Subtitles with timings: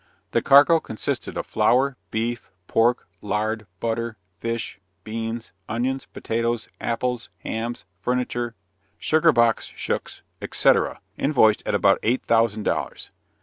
[0.31, 7.85] The cargo consisted of flour, beef, pork, lard, butter, fish, beans, onions, potatoes, apples, hams,
[7.99, 8.55] furniture,
[8.97, 10.71] sugar box shooks, &c.,
[11.19, 13.11] invoiced at about eight thousand dollars.